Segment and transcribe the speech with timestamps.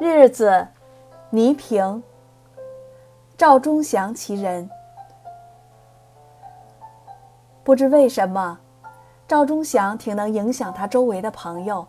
[0.00, 0.66] 日子，
[1.30, 2.02] 倪萍。
[3.38, 4.68] 赵忠祥其人。
[7.62, 8.58] 不知为什么，
[9.28, 11.86] 赵忠祥挺能影响他周围的朋友。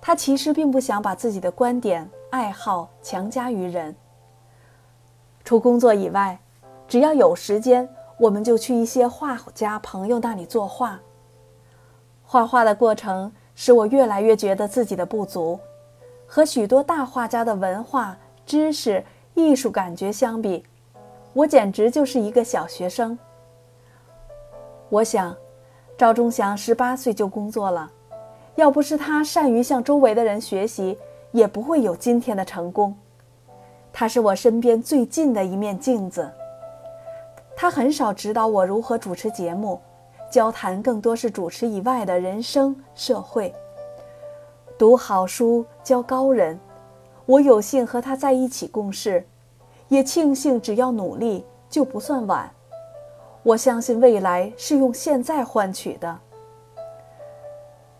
[0.00, 3.94] 他其实并不想把自己的观点、爱好强加于人。
[5.44, 6.38] 除工作以外，
[6.88, 7.86] 只要有时间，
[8.16, 10.98] 我们就去一些画家朋友那里作画。
[12.24, 15.60] 画画的过程使我越来越觉得自己的不足，
[16.26, 19.04] 和许多大画家的文化知识。
[19.38, 20.64] 艺术感觉相比，
[21.34, 23.18] 我简直就是一个小学生。
[24.88, 25.36] 我想，
[25.98, 27.92] 赵忠祥十八岁就工作了，
[28.54, 30.96] 要不是他善于向周围的人学习，
[31.32, 32.96] 也不会有今天的成功。
[33.92, 36.32] 他是我身边最近的一面镜子。
[37.54, 39.78] 他很少指导我如何主持节目，
[40.30, 43.54] 交谈更多是主持以外的人生社会。
[44.78, 46.58] 读好书，教高人。
[47.24, 49.26] 我有幸和他在一起共事，
[49.88, 52.50] 也庆幸只要努力就不算晚。
[53.42, 56.18] 我相信未来是用现在换取的。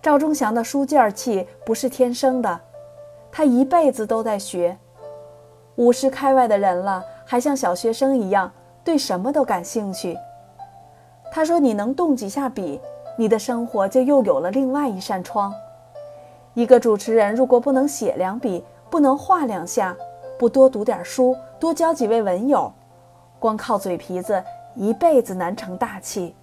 [0.00, 2.58] 赵忠祥的书卷气不是天生的，
[3.30, 4.74] 他一辈子都在学。
[5.76, 8.50] 五十开外的人了，还像小学生一样
[8.82, 10.16] 对什么都感兴趣。
[11.30, 12.80] 他说：“你能动几下笔，
[13.18, 15.52] 你的生活就又有了另外一扇窗。”
[16.54, 19.96] 一个主持人如果不能写两笔，不能画两下，
[20.38, 22.70] 不多读点书，多交几位文友，
[23.38, 24.42] 光靠嘴皮子
[24.74, 26.34] 一辈子难成大器。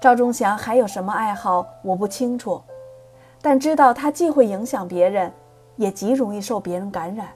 [0.00, 2.60] 赵忠祥还有什么爱好，我不清楚，
[3.40, 5.32] 但知道他既会影响别人，
[5.76, 7.28] 也极容易受别人感染。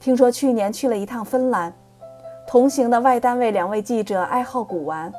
[0.00, 1.72] 听说去年去了一趟芬兰，
[2.46, 5.12] 同行的外单位两位记者爱好古玩，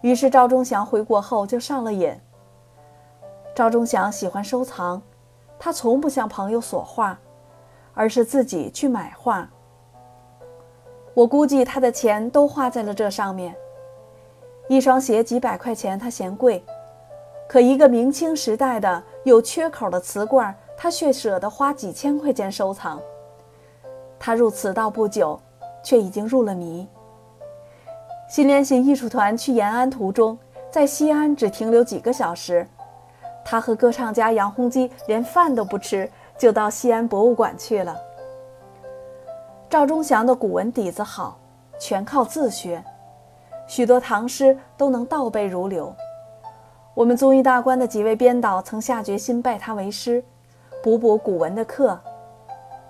[0.00, 2.14] 于是赵忠祥回国后就上了瘾。
[3.58, 5.02] 赵忠祥喜欢收藏。
[5.58, 7.18] 他从不向朋友索画，
[7.92, 9.50] 而是自己去买画。
[11.12, 13.52] 我估计他的钱都花在了这上面。
[14.68, 16.62] 一双鞋几百块钱，他嫌贵；
[17.48, 23.02] 可一个明清时代的有缺口的瓷罐，他却舍得花几千块钱收藏。
[24.20, 25.36] 他入此道不久，
[25.82, 26.86] 却已经入了迷。
[28.28, 30.38] 新联系艺术团去延安途中，
[30.70, 32.64] 在西安只停留几个小时。
[33.50, 37.96] 他和歌唱家杨洪基连饭都不吃，就到西安博物馆去了。
[39.70, 41.38] 赵忠祥的古文底子好，
[41.80, 42.84] 全靠自学，
[43.66, 45.90] 许多唐诗都能倒背如流。
[46.92, 50.22] 我们综艺大观的几位编导曾下决心拜他为师，
[50.82, 51.98] 补补古文的课。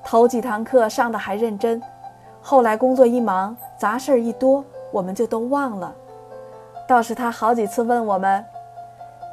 [0.02, 1.80] 头几堂课上的还认真，
[2.42, 5.94] 后来工作一忙，杂事儿一多，我们就都忘了。
[6.88, 8.44] 倒是他好几次问我们。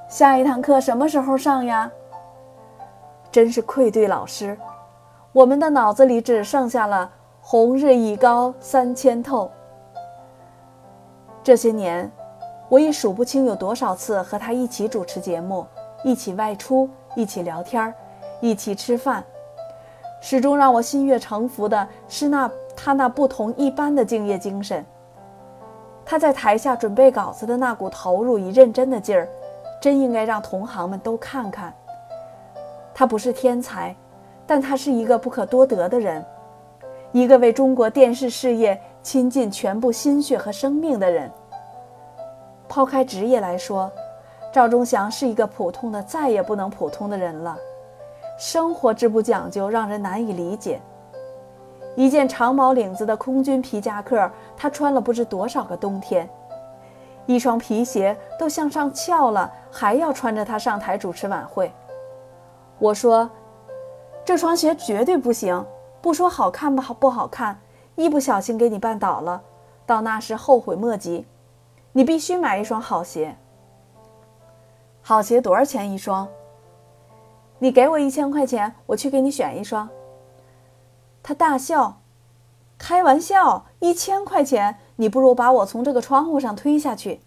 [0.08, 1.92] 下一堂课什么时候上呀？
[3.32, 4.58] 真是愧对老师，
[5.34, 7.10] 我们的脑子里只剩下了
[7.42, 9.50] “红日已高三千透”。
[11.44, 12.10] 这些年，
[12.70, 15.66] 我已数不清有多少次和他一起主持节目，
[16.04, 17.94] 一起外出，一起聊天，
[18.42, 19.24] 一起吃饭。
[20.22, 24.86] 始终让我心悦诚服的是那他那不同一般的敬业精神。
[26.06, 29.28] 他在台下准备稿子的那股投入与认真的劲儿。
[29.85, 31.72] 真应该让同行们都看看。
[32.91, 33.96] 他不是天才，
[34.47, 36.25] 但他是一个不可多得的人，
[37.12, 41.29] 一个为中国电视事业倾尽全部心血和生命的人。
[42.68, 43.91] 抛开职业来说，
[44.51, 47.56] 赵忠祥是一个普通的再也不能普通的人了。
[48.40, 50.81] 生活之不讲究，让人难以理解。
[51.95, 56.28] 一件长毛领子的空军皮夹克，他穿了不知多少个冬天。
[57.25, 61.72] 一双皮鞋都向上翘了，还要穿着它上台主持晚会。
[62.78, 63.30] 我说
[64.24, 65.66] ：“这双鞋绝对不行，
[66.02, 67.59] 不说好看不好不好看，
[67.96, 69.41] 一不小心给你绊倒了，
[69.86, 71.25] 到那时后悔莫及。
[71.94, 73.36] 你必须买一双好鞋。
[75.02, 76.28] 好鞋多少钱一双？
[77.57, 79.89] 你给我一千块钱，我去给你选一双。”
[81.24, 82.01] 他大笑
[82.77, 87.19] ：“开玩笑，一千块钱。”你不如把我从这个窗户上推下去。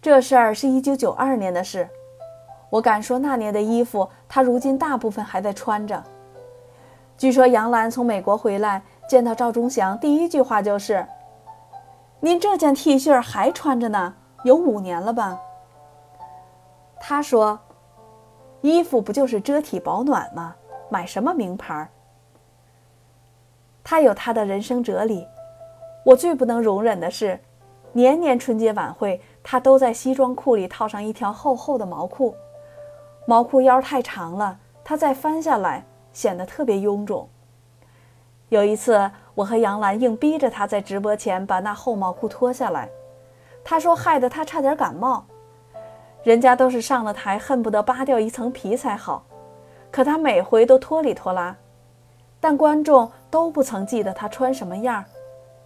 [0.00, 1.88] 这事儿是一九九二年的事，
[2.70, 6.04] 我敢说那年的衣服他如今大部分还在穿着。
[7.16, 11.06] 据说杨澜从美国回来见到赵忠祥，第一句话就是
[12.20, 15.40] ：“您这件 T 恤还穿着呢，有五年了吧？”
[17.00, 17.58] 他说
[18.62, 20.56] ：“衣服不就是遮体保暖吗？
[20.90, 21.88] 买什么名牌？”
[23.82, 25.26] 他有他的人生哲理。
[26.04, 27.40] 我最不能容忍的是，
[27.92, 32.34] 年年春节晚会，他都在西装裤里套上一条厚厚的毛裤。
[33.26, 37.26] 毛裤腰太长了，他再翻下来显得特别臃肿。
[38.50, 42.90] 有一次，我和杨澜硬逼着他在直播前把那厚毛裤脱下来，
[43.64, 45.24] 他说害得他差点感冒。
[46.22, 49.24] 人家都是上了台恨不得扒掉一层皮才好，
[49.90, 51.56] 可他每回都拖里拖拉。
[52.40, 55.02] 但观众都不曾记得他穿什么样，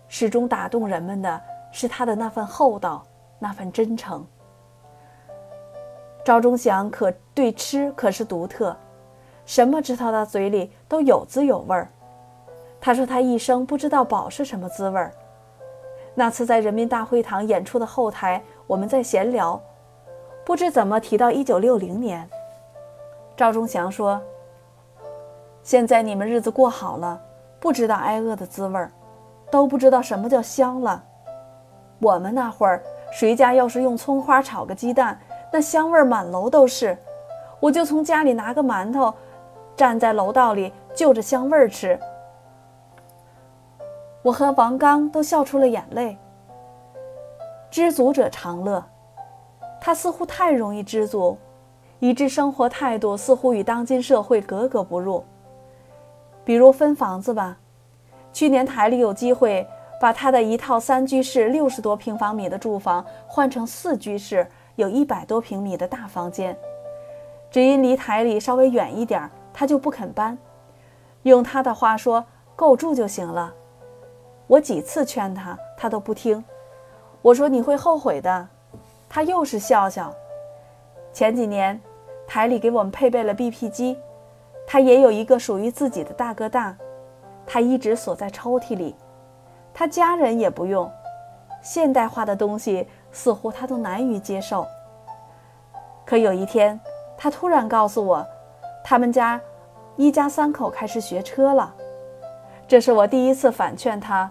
[0.08, 1.40] 始终打动人们的
[1.70, 3.04] 是他的那份厚道，
[3.38, 4.26] 那份真诚。
[6.24, 8.76] 赵忠祥可对吃可是独特，
[9.46, 11.88] 什么吃到他嘴里都有滋有味儿。
[12.80, 15.12] 他说他一生不知道饱是什么滋味儿。
[16.14, 19.60] 那次在人民大会堂演出的后台，我们在闲聊，
[20.44, 22.28] 不知怎么提到一九六零年，
[23.36, 24.20] 赵忠祥说。
[25.62, 27.20] 现在你们日子过好了，
[27.60, 28.90] 不知道挨饿的滋味儿，
[29.50, 31.02] 都不知道什么叫香了。
[32.00, 35.18] 我们那会儿，谁家要是用葱花炒个鸡蛋，
[35.52, 36.96] 那香味儿满楼都是。
[37.60, 39.12] 我就从家里拿个馒头，
[39.74, 41.98] 站在楼道里就着香味儿吃。
[44.22, 46.16] 我和王刚都笑出了眼泪。
[47.70, 48.84] 知足者常乐，
[49.80, 51.36] 他似乎太容易知足，
[51.98, 55.24] 以致生活态度似乎与当今社会格格不入。
[56.44, 57.58] 比如分房子吧，
[58.38, 59.66] 去年台里有机会
[60.00, 64.46] 把他的一套三居室、六十多平方米的住房换成四居室、
[64.76, 66.56] 有一百多平米的大房间，
[67.50, 70.38] 只因离台里稍微远一点，他就不肯搬。
[71.24, 72.24] 用他的话说，
[72.54, 73.52] 够住就行了。
[74.46, 76.44] 我几次劝他，他都不听。
[77.22, 78.48] 我说你会后悔的，
[79.08, 80.14] 他又是笑笑。
[81.12, 81.80] 前几年，
[82.24, 83.98] 台里给我们配备了 BP 机。
[84.64, 86.76] 他也有一个属于自己的大哥大，
[87.50, 88.94] 他一直锁在抽屉里，
[89.72, 90.90] 他家人也不用，
[91.62, 94.66] 现代化的东西似乎他都难于接受。
[96.04, 96.78] 可有一天，
[97.16, 98.26] 他突然告诉我，
[98.84, 99.40] 他们家
[99.96, 101.74] 一家三口开始学车了。
[102.66, 104.30] 这是我第一次反劝他：“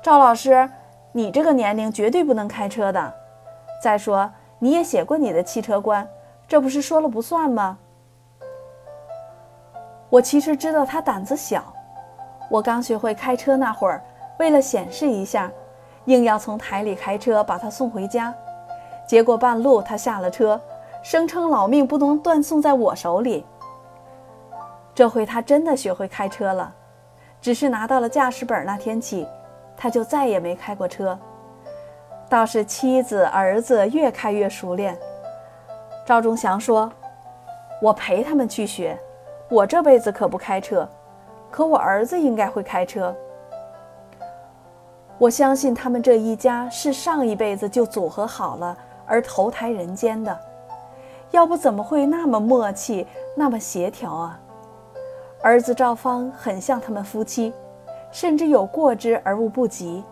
[0.00, 0.70] 赵老师，
[1.10, 3.12] 你这个年龄绝对不能开车的。
[3.82, 4.30] 再说
[4.60, 6.08] 你也写过你的汽车观，
[6.46, 7.78] 这不是说了不算吗？”
[10.08, 11.72] 我其实知道他胆子小，
[12.52, 14.04] 我刚学会开车那会儿，
[14.38, 15.50] 为了显示一下，
[16.04, 18.34] 硬要从台里开车把他送回家，
[19.08, 20.60] 结果半路他下了车，
[21.02, 23.46] 声称老命不能断送在我手里。
[24.94, 26.74] 这回他真的学会开车了，
[27.40, 29.26] 只是拿到了驾驶本那天起，
[29.74, 31.18] 他就再也没开过车，
[32.28, 34.94] 倒是妻子儿子越开越熟练。
[36.04, 36.92] 赵忠祥说
[37.80, 38.98] ：“我陪他们去学。”
[39.48, 40.88] 我这辈子可不开车，
[41.52, 43.14] 可我儿子应该会开车。
[45.18, 48.76] 我相信他们这一家是上一辈子就组合好了
[49.06, 50.36] 而投胎人间的，
[51.30, 53.06] 要不怎么会那么默契、
[53.36, 54.40] 那么协调啊？
[55.42, 57.52] 儿子赵芳很像他们夫妻，
[58.10, 60.02] 甚至有过之而无不及。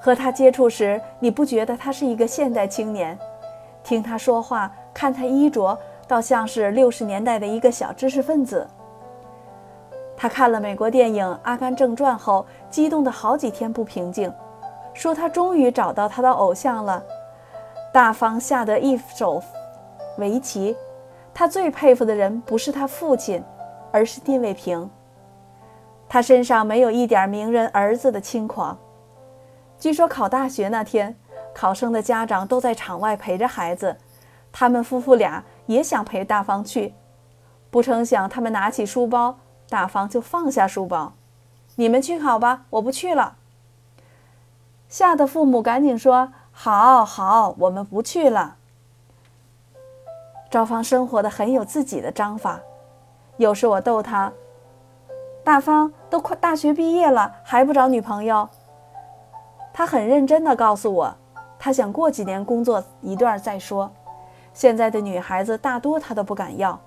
[0.00, 3.18] 和他接触时，你不觉得他是一个现代青年？
[3.82, 5.76] 听他说话，看他衣着。
[6.06, 8.66] 倒像是六十年代的一个小知识分子。
[10.20, 14.32] 他看了美国电影《阿甘正传》后，激动的好几天不平静，
[14.92, 17.00] 说他终于找到他的偶像了。
[17.94, 19.40] 大方下得一手
[20.18, 20.76] 围棋，
[21.32, 23.40] 他最佩服的人不是他父亲，
[23.92, 24.90] 而是丁卫平。
[26.08, 28.76] 他身上没有一点名人儿子的轻狂。
[29.78, 31.14] 据说考大学那天，
[31.54, 33.96] 考生的家长都在场外陪着孩子，
[34.50, 35.44] 他们夫妇俩。
[35.66, 36.94] 也想陪大方去，
[37.70, 39.38] 不成想他们拿起书包，
[39.68, 41.12] 大方就放下书包。
[41.76, 43.36] 你们去考吧，我不去了。
[44.88, 48.56] 吓得父母赶紧说：“好好，我们不去了。”
[50.50, 52.60] 赵芳生活的很有自己的章法，
[53.36, 54.32] 有时我逗他
[55.44, 58.48] ：“大方都快大学毕业了，还不找女朋友？”
[59.74, 61.14] 他很认真的告诉我，
[61.58, 63.92] 他想过几年工作一段再说。
[64.54, 66.80] 现在的女孩子大多他都不敢要，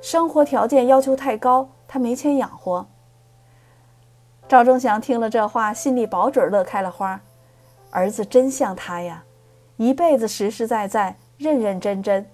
[0.00, 2.86] 生活条件要求太高，他没钱养活。
[4.46, 7.20] 赵忠祥听了这话，心里保准乐开了花，
[7.90, 9.24] 儿子真像他呀，
[9.76, 12.24] 一辈子实实在在、认认真真。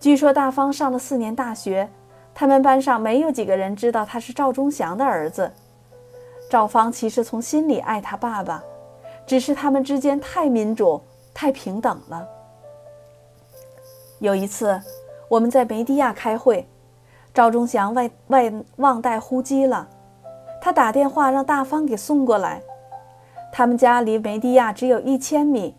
[0.00, 1.88] 据说大方上了四年大学，
[2.34, 5.52] 他们班上没有几个人知道他是赵忠祥的儿子。
[6.50, 8.62] 赵芳其实从心里爱他爸爸，
[9.26, 12.28] 只是他们之间太民主、太平等了。
[14.18, 14.80] 有一次，
[15.28, 16.68] 我们在梅地亚开会，
[17.36, 19.86] 赵忠祥外外忘带呼机了，
[20.58, 22.62] 他打电话让大方给送过来。
[23.52, 25.76] 他们家离梅地亚只有一千米，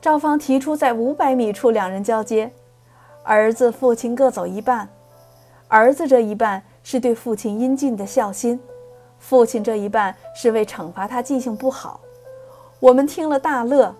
[0.00, 2.50] 赵芳提出在五百米处两人交接，
[3.24, 4.88] 儿子、父亲各走一半。
[5.68, 8.58] 儿子这一半是对父亲应尽的孝心，
[9.18, 12.00] 父亲这一半是为惩罚他记性不好。
[12.78, 13.94] 我们听了大乐。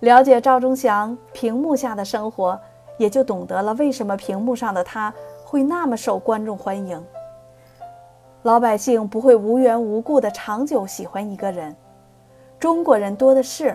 [0.00, 2.58] 了解赵忠祥屏幕下的生活，
[2.98, 5.14] 也就懂得了为什么屏幕上的他
[5.50, 7.02] 会那么受观众欢迎。
[8.42, 11.74] 老百姓不会无缘无故的长久喜欢一个人，
[12.58, 13.74] 中国人多的是。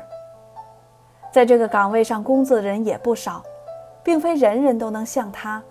[1.32, 3.42] 在这个岗位上工作的人也不少，
[4.04, 5.64] 并非人人都能像他。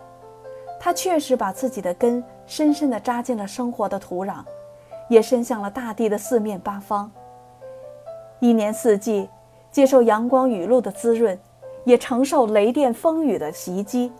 [0.80, 4.38] 他确实把自己的根深深地扎进了生活的土壤，
[5.08, 7.08] 也伸向了大地的四面八方。
[8.40, 9.30] 一年四季，
[9.70, 11.38] 接受阳光雨露的滋润，
[11.84, 14.12] 也承受雷电风雨的袭击。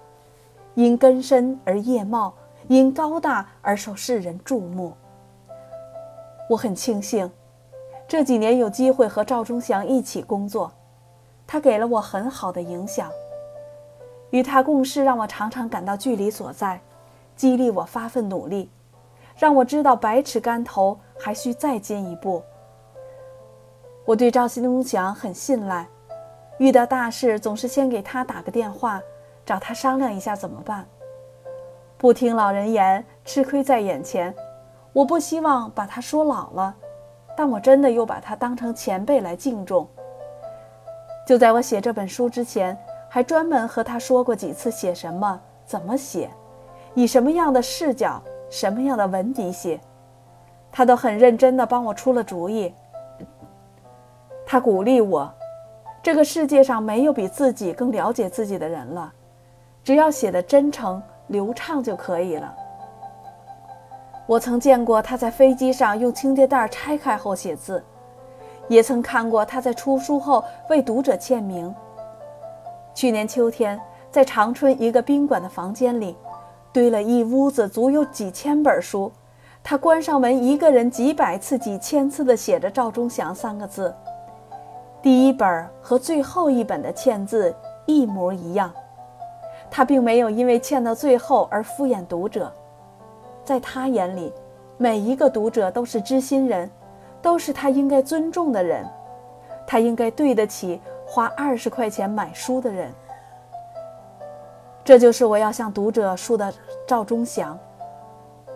[0.75, 2.33] 因根深而叶茂，
[2.69, 4.95] 因高大而受世人注目。
[6.49, 7.31] 我很庆幸，
[8.07, 10.73] 这几年有机会和赵忠祥一起工作。
[11.47, 13.11] 他给了我很好的影响，
[14.31, 16.81] 与他共事让我常常感到距离所在，
[17.37, 18.71] 激励我发奋努力，
[19.37, 22.43] 让我知道百尺竿头还需再进一步。
[24.05, 25.87] 我对赵新忠祥很信赖，
[26.59, 29.01] 遇到大事总是先给他打个电话，
[29.53, 30.87] 找他商量一下怎么办。
[31.99, 34.35] 不听老人言，吃亏在眼前。
[34.95, 36.75] 我不希望把他说老了，
[37.37, 39.87] 但我真的又把他当成前辈来敬重。
[41.27, 42.75] 就在我写这本书之前，
[43.11, 46.31] 还专门和他说过几次写什么、怎么写，
[46.95, 49.79] 以什么样的视角、什么样的文笔写，
[50.71, 52.75] 他都很认真地帮我出了主意。
[54.47, 55.31] 他鼓励我
[56.03, 59.13] ：“这个世界上没有比自己更了解自己的人了，
[59.85, 62.55] 只要写的真诚、流畅就可以了。”
[64.27, 67.83] 我曾见过他在飞机上用清洁袋拆开后写字。
[68.69, 71.75] 也曾看过他在出书后为读者签名。
[72.95, 73.79] 去年秋天，
[74.11, 76.17] 在长春一个宾馆的房间里，
[76.73, 79.11] 堆了一屋子足有几千本书。
[79.65, 83.95] 他关上门，一个人几百次、几千次地写着“赵忠祥”三个字。
[85.03, 88.73] 第一本和最后一本的签字一模一样。
[89.75, 92.53] 他并没有因为欠到最后而敷衍读者，
[93.43, 94.31] 在他眼里，
[94.77, 96.71] 每一个读者都是知心人。
[97.23, 98.85] 都是他应该尊重的人，
[99.65, 102.93] 他应该对得起花二十块钱买书的人。
[104.83, 106.53] 这就是我要向读者说的
[106.85, 107.57] 赵忠祥。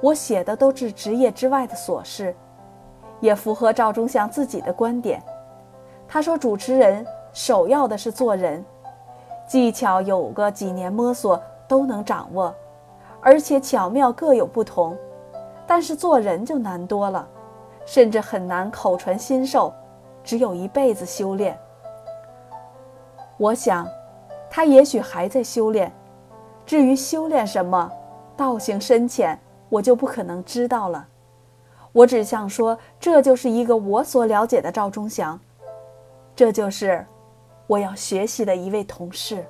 [0.00, 2.34] 我写的都是职业之外的琐事，
[3.20, 5.22] 也符合赵忠祥自己的观点。
[6.08, 8.64] 他说，主持人首要的是做人，
[9.46, 12.54] 技巧有个几年摸索都能掌握，
[13.20, 14.96] 而且巧妙各有不同，
[15.66, 17.26] 但是做人就难多了。
[17.84, 19.72] 甚至很难口传心授，
[20.24, 21.56] 只有一辈子修炼。
[23.36, 23.86] 我想，
[24.50, 25.92] 他也许还在修炼。
[26.66, 27.88] 至于修炼什么，
[28.36, 29.38] 道行深浅，
[29.68, 31.06] 我就不可能知道了。
[31.92, 35.38] 我只想说，这就是一个我所了解的赵忠祥，
[36.34, 37.06] 这就是
[37.66, 39.44] 我要学习的一位同事。